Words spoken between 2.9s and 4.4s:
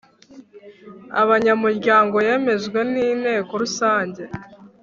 n Inteko Rusange